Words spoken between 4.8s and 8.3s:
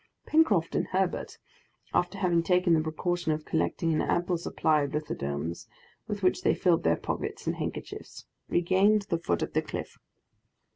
of lithodomes, with which they filled their pockets and handkerchiefs,